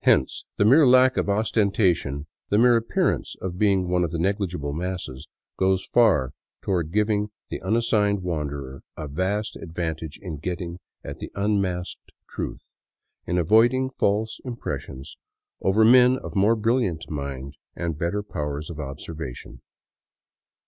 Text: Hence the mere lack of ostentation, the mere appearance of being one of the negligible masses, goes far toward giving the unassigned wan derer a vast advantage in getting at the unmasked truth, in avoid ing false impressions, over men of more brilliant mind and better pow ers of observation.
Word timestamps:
Hence 0.00 0.44
the 0.56 0.64
mere 0.64 0.84
lack 0.84 1.16
of 1.16 1.28
ostentation, 1.28 2.26
the 2.48 2.58
mere 2.58 2.74
appearance 2.76 3.36
of 3.40 3.60
being 3.60 3.86
one 3.88 4.02
of 4.02 4.10
the 4.10 4.18
negligible 4.18 4.72
masses, 4.72 5.28
goes 5.56 5.86
far 5.86 6.32
toward 6.62 6.90
giving 6.90 7.28
the 7.48 7.60
unassigned 7.62 8.24
wan 8.24 8.48
derer 8.48 8.80
a 8.96 9.06
vast 9.06 9.54
advantage 9.54 10.18
in 10.20 10.38
getting 10.38 10.80
at 11.04 11.20
the 11.20 11.30
unmasked 11.36 12.10
truth, 12.28 12.70
in 13.24 13.38
avoid 13.38 13.72
ing 13.72 13.88
false 13.88 14.40
impressions, 14.44 15.16
over 15.60 15.84
men 15.84 16.18
of 16.18 16.34
more 16.34 16.56
brilliant 16.56 17.08
mind 17.08 17.54
and 17.76 17.96
better 17.96 18.24
pow 18.24 18.48
ers 18.48 18.68
of 18.68 18.80
observation. 18.80 19.60